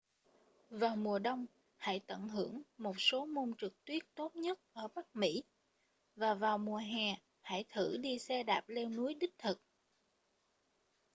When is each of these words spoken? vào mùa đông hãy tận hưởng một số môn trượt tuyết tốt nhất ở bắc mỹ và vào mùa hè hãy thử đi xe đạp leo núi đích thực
vào 0.69 0.95
mùa 0.95 1.19
đông 1.19 1.45
hãy 1.77 1.99
tận 2.07 2.27
hưởng 2.27 2.61
một 2.77 2.95
số 2.97 3.25
môn 3.25 3.53
trượt 3.57 3.73
tuyết 3.85 4.03
tốt 4.15 4.35
nhất 4.35 4.59
ở 4.73 4.87
bắc 4.95 5.15
mỹ 5.15 5.43
và 6.15 6.33
vào 6.33 6.57
mùa 6.57 6.77
hè 6.77 7.15
hãy 7.41 7.65
thử 7.69 7.97
đi 7.97 8.19
xe 8.19 8.43
đạp 8.43 8.63
leo 8.67 8.89
núi 8.89 9.13
đích 9.13 9.37
thực 9.37 9.61